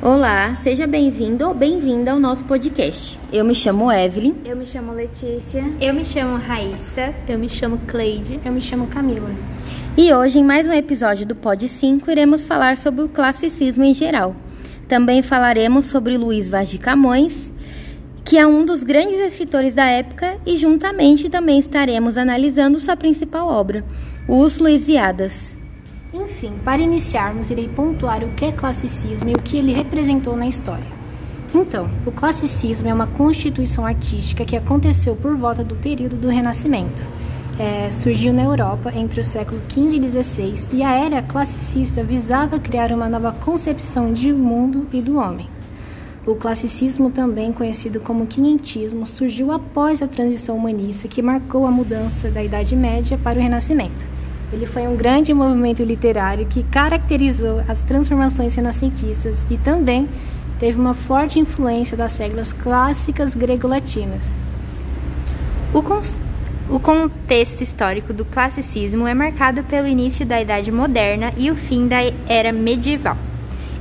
[0.00, 3.18] Olá, seja bem-vindo ou bem-vinda ao nosso podcast.
[3.32, 4.32] Eu me chamo Evelyn.
[4.44, 5.64] Eu me chamo Letícia.
[5.80, 7.12] Eu me chamo Raíssa.
[7.26, 8.38] Eu me chamo Cleide.
[8.44, 9.28] Eu me chamo Camila.
[9.96, 13.92] E hoje, em mais um episódio do Pod 5, iremos falar sobre o classicismo em
[13.92, 14.36] geral.
[14.86, 17.52] Também falaremos sobre Luiz Vaz de Camões,
[18.24, 23.48] que é um dos grandes escritores da época, e juntamente também estaremos analisando sua principal
[23.48, 23.84] obra,
[24.28, 25.57] Os Luisiadas.
[26.12, 30.46] Enfim, para iniciarmos, irei pontuar o que é classicismo e o que ele representou na
[30.46, 30.86] história.
[31.54, 37.02] Então, o classicismo é uma constituição artística que aconteceu por volta do período do Renascimento.
[37.58, 42.58] É, surgiu na Europa entre o século XV e XVI e a era classicista visava
[42.58, 45.48] criar uma nova concepção de mundo e do homem.
[46.26, 52.30] O classicismo, também conhecido como quinhentismo, surgiu após a transição humanista que marcou a mudança
[52.30, 54.17] da Idade Média para o Renascimento.
[54.52, 60.08] Ele foi um grande movimento literário que caracterizou as transformações renascentistas e também
[60.58, 64.32] teve uma forte influência das regras clássicas grego-latinas.
[65.72, 65.82] O,
[66.74, 71.86] o contexto histórico do classicismo é marcado pelo início da Idade Moderna e o fim
[71.86, 73.18] da Era Medieval.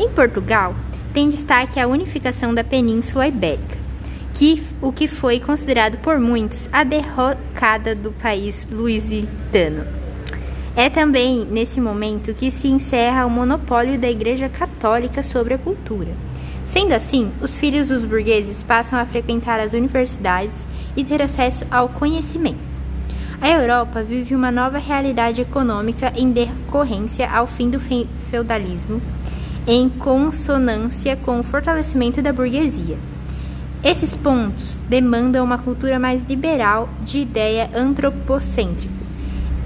[0.00, 0.74] Em Portugal,
[1.12, 3.78] tem destaque a unificação da Península Ibérica,
[4.32, 10.03] que, o que foi considerado por muitos a derrocada do país lusitano.
[10.76, 16.10] É também nesse momento que se encerra o monopólio da Igreja Católica sobre a cultura.
[16.66, 21.88] Sendo assim, os filhos dos burgueses passam a frequentar as universidades e ter acesso ao
[21.88, 22.58] conhecimento.
[23.40, 29.00] A Europa vive uma nova realidade econômica em decorrência ao fim do feudalismo,
[29.68, 32.98] em consonância com o fortalecimento da burguesia.
[33.84, 39.03] Esses pontos demandam uma cultura mais liberal de ideia antropocêntrica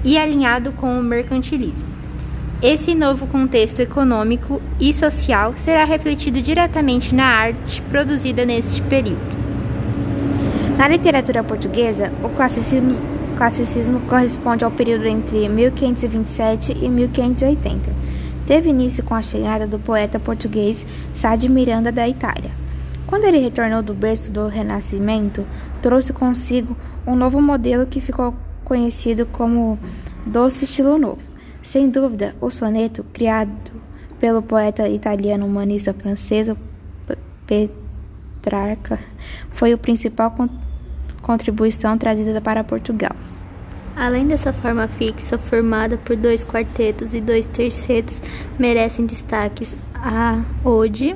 [0.03, 1.87] e alinhado com o mercantilismo.
[2.61, 9.39] Esse novo contexto econômico e social será refletido diretamente na arte produzida neste período.
[10.77, 12.95] Na literatura portuguesa, o classicismo,
[13.37, 17.89] classicismo corresponde ao período entre 1527 e 1580.
[18.45, 22.51] Teve início com a chegada do poeta português Sá de Miranda da Itália.
[23.07, 25.45] Quando ele retornou do berço do Renascimento,
[25.81, 26.75] trouxe consigo
[27.07, 28.35] um novo modelo que ficou
[28.69, 29.79] conhecido como
[30.23, 31.17] doce estilo novo.
[31.63, 33.51] Sem dúvida, o soneto, criado
[34.19, 36.47] pelo poeta italiano humanista francês
[37.47, 38.99] Petrarca,
[39.49, 40.33] foi a principal
[41.23, 43.15] contribuição trazida para Portugal.
[43.95, 48.21] Além dessa forma fixa, formada por dois quartetos e dois tercetos,
[48.57, 51.15] merecem destaques a ode,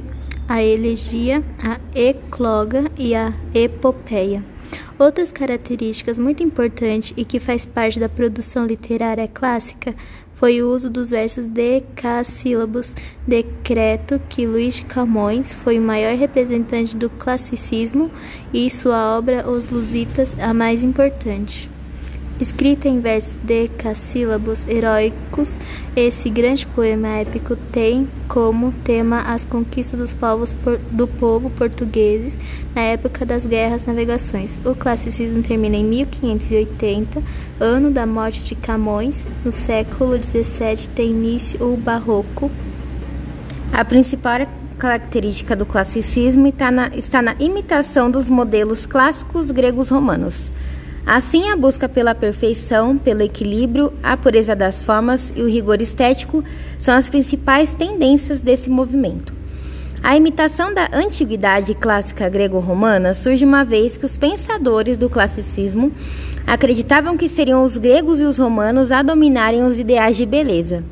[0.49, 4.52] a elegia, a ecloga e a epopeia.
[5.03, 9.93] Outras características muito importantes e que faz parte da produção literária clássica
[10.33, 12.95] foi o uso dos versos decassílabos,
[13.27, 18.09] decreto que Luís de Camões foi o maior representante do classicismo
[18.53, 21.72] e sua obra Os Lusitas a mais importante.
[22.41, 25.59] Escrita em versos decassílabos heróicos,
[25.95, 30.53] esse grande poema épico tem como tema as conquistas dos povos
[30.89, 32.39] do povo portugueses
[32.73, 34.59] na época das guerras navegações.
[34.65, 37.21] O classicismo termina em 1580,
[37.59, 39.27] ano da morte de Camões.
[39.45, 42.49] No século XVII tem início o barroco.
[43.71, 44.47] A principal
[44.79, 50.51] característica do classicismo está na, está na imitação dos modelos clássicos gregos romanos.
[51.05, 56.43] Assim, a busca pela perfeição, pelo equilíbrio, a pureza das formas e o rigor estético
[56.79, 59.33] são as principais tendências desse movimento.
[60.01, 65.91] A imitação da antiguidade clássica grego-romana surge uma vez que os pensadores do classicismo
[66.47, 70.83] acreditavam que seriam os gregos e os romanos a dominarem os ideais de beleza.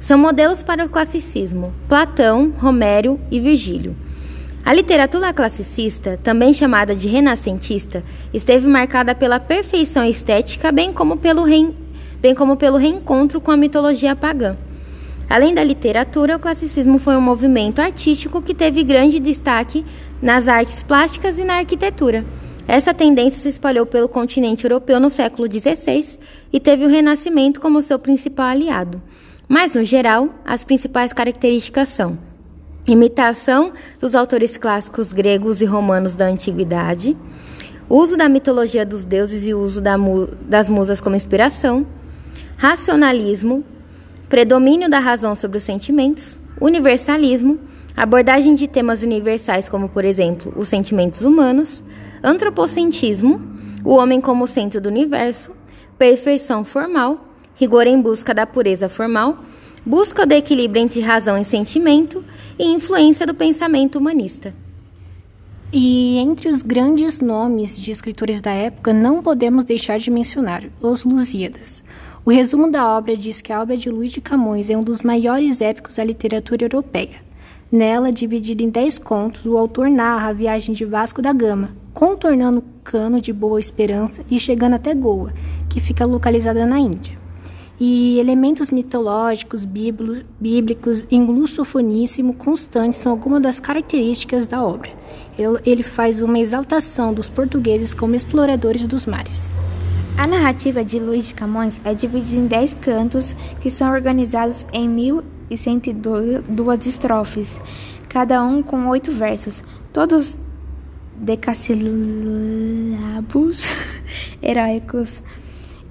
[0.00, 3.96] São modelos para o classicismo: Platão, Romério e Virgílio.
[4.68, 11.42] A literatura classicista, também chamada de renascentista, esteve marcada pela perfeição estética, bem como pelo,
[11.42, 11.74] rein...
[12.20, 14.58] bem como pelo reencontro com a mitologia pagã.
[15.26, 19.86] Além da literatura, o classicismo foi um movimento artístico que teve grande destaque
[20.20, 22.22] nas artes plásticas e na arquitetura.
[22.66, 26.18] Essa tendência se espalhou pelo continente europeu no século XVI
[26.52, 29.00] e teve o Renascimento como seu principal aliado.
[29.48, 32.27] Mas, no geral, as principais características são
[32.88, 37.16] imitação dos autores clássicos gregos e romanos da antiguidade,
[37.88, 41.86] uso da mitologia dos deuses e uso da mu das musas como inspiração,
[42.56, 43.62] racionalismo,
[44.28, 47.58] predomínio da razão sobre os sentimentos, universalismo,
[47.96, 51.82] abordagem de temas universais como, por exemplo, os sentimentos humanos,
[52.22, 53.40] antropocentrismo,
[53.84, 55.52] o homem como centro do universo,
[55.98, 59.38] perfeição formal, rigor em busca da pureza formal,
[59.88, 62.22] busca do equilíbrio entre razão e sentimento
[62.58, 64.54] e influência do pensamento humanista.
[65.72, 71.04] E entre os grandes nomes de escritores da época, não podemos deixar de mencionar os
[71.04, 71.82] Lusíadas.
[72.22, 75.02] O resumo da obra diz que a obra de Luís de Camões é um dos
[75.02, 77.26] maiores épicos da literatura europeia.
[77.72, 82.58] Nela, dividida em dez contos, o autor narra a viagem de Vasco da Gama, contornando
[82.58, 85.32] o cano de Boa Esperança e chegando até Goa,
[85.66, 87.27] que fica localizada na Índia.
[87.80, 94.90] E elementos mitológicos, bíblicos e um lussofoníssimo constante são algumas das características da obra.
[95.64, 99.48] Ele faz uma exaltação dos portugueses como exploradores dos mares.
[100.16, 104.88] A narrativa de Luís de Camões é dividida em dez cantos que são organizados em
[104.88, 107.60] 1102 estrofes,
[108.08, 110.36] cada um com oito versos, todos
[111.14, 113.64] decassílabos
[114.42, 115.22] heróicos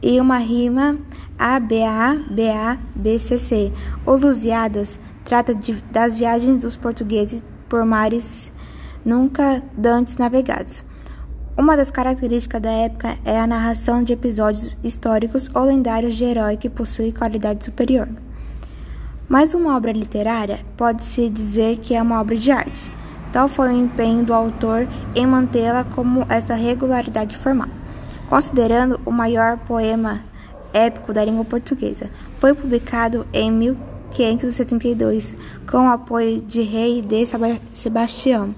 [0.01, 1.00] e uma rima
[1.38, 3.74] A, B, A, B, A, B, C, C.
[4.06, 8.51] O Lusiadas trata de, das viagens dos portugueses por mares
[9.06, 10.84] nunca dantes navegados.
[11.57, 16.56] Uma das características da época é a narração de episódios históricos ou lendários de herói
[16.56, 18.07] que possui qualidade superior.
[19.28, 22.92] Mas uma obra literária pode-se dizer que é uma obra de arte.
[23.33, 27.69] Tal foi o empenho do autor em mantê-la como esta regularidade formal.
[28.30, 30.22] Considerando o maior poema
[30.74, 32.10] épico da língua portuguesa,
[32.40, 35.36] foi publicado em 1572
[35.69, 37.25] com o apoio de rei de
[37.74, 38.56] Sebastião.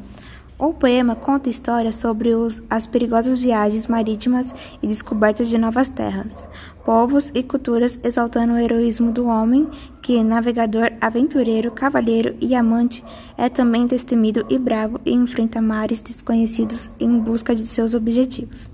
[0.60, 4.54] O poema conta histórias sobre os, as perigosas viagens marítimas
[4.84, 6.46] e descobertas de novas terras,
[6.84, 9.70] povos e culturas, exaltando o heroísmo do homem
[10.02, 13.02] que, navegador, aventureiro, cavalheiro e amante,
[13.38, 18.70] é também destemido e bravo e enfrenta mares desconhecidos em busca de seus objetivos.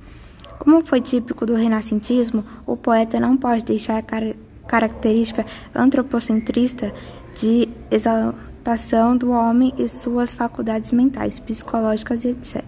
[0.65, 4.23] Como foi típico do renascentismo, o poeta não pode deixar a car
[4.67, 5.45] característica
[5.75, 6.91] antropocentrista
[7.39, 12.63] de exaltação do homem e suas faculdades mentais, psicológicas e etc.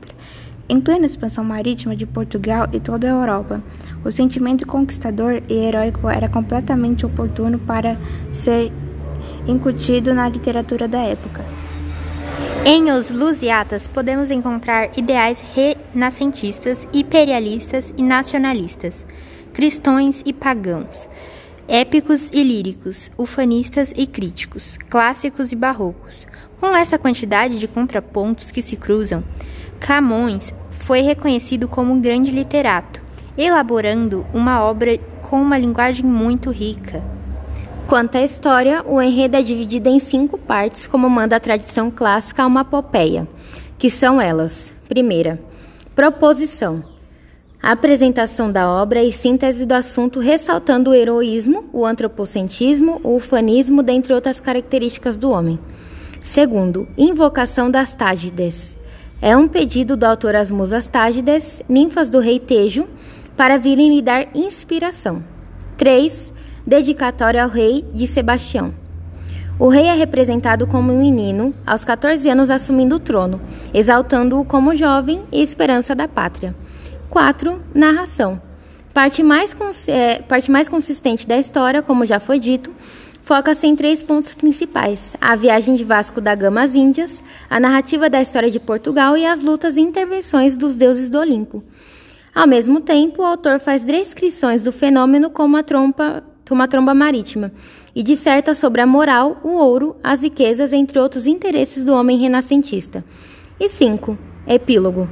[0.69, 3.63] Em plena expansão marítima de Portugal e toda a Europa,
[4.05, 7.99] o sentimento conquistador e heróico era completamente oportuno para
[8.31, 8.71] ser
[9.47, 11.43] incutido na literatura da época.
[12.69, 19.05] Em Os Lusiatas podemos encontrar ideais renascentistas, imperialistas e nacionalistas,
[19.53, 21.07] cristões e pagãos
[21.65, 26.27] épicos e líricos, ufanistas e críticos, clássicos e barrocos.
[26.59, 29.23] Com essa quantidade de contrapontos que se cruzam,
[29.79, 33.01] Camões foi reconhecido como um grande literato,
[33.37, 37.16] elaborando uma obra com uma linguagem muito rica.
[37.87, 42.43] Quanto à história, o enredo é dividido em cinco partes, como manda a tradição clássica
[42.43, 43.27] a uma apopeia,
[43.77, 45.39] que são elas: primeira,
[45.95, 46.83] proposição
[47.61, 54.13] apresentação da obra e síntese do assunto, ressaltando o heroísmo, o antropocentrismo, o ufanismo, dentre
[54.13, 55.59] outras características do homem.
[56.23, 58.77] Segundo, invocação das Tágides.
[59.21, 62.87] É um pedido do autor às musas Tágides, ninfas do rei Tejo,
[63.35, 65.23] para virem lhe dar inspiração.
[65.77, 66.33] 3.
[66.67, 68.73] Dedicatória ao rei de Sebastião.
[69.57, 73.39] O rei é representado como um menino, aos 14 anos assumindo o trono,
[73.73, 76.53] exaltando-o como jovem e esperança da pátria.
[77.09, 77.61] 4.
[77.73, 78.41] Narração.
[78.93, 79.55] Parte mais,
[79.87, 82.69] é, parte mais consistente da história, como já foi dito,
[83.23, 88.09] foca-se em três pontos principais: a viagem de Vasco da Gama às Índias, a narrativa
[88.09, 91.63] da história de Portugal e as lutas e intervenções dos deuses do Olimpo.
[92.35, 97.51] Ao mesmo tempo, o autor faz descrições do fenômeno como uma tromba, uma tromba marítima
[97.95, 103.03] e disserta sobre a moral, o ouro, as riquezas, entre outros interesses do homem renascentista.
[103.59, 104.17] E 5.
[104.47, 105.09] Epílogo.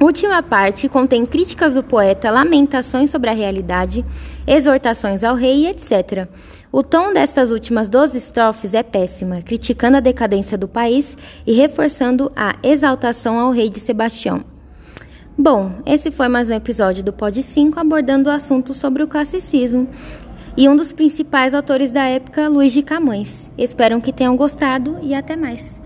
[0.00, 4.04] Última parte contém críticas do poeta, lamentações sobre a realidade,
[4.46, 6.26] exortações ao rei, etc.
[6.72, 12.30] O tom destas últimas 12 estrofes é péssima, criticando a decadência do país e reforçando
[12.34, 14.42] a exaltação ao rei de Sebastião.
[15.36, 19.88] Bom, esse foi mais um episódio do Pod 5 abordando o assunto sobre o classicismo
[20.56, 23.50] e um dos principais autores da época, Luís de Camões.
[23.56, 25.79] Espero que tenham gostado e até mais.